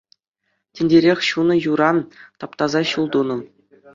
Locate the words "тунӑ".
3.17-3.37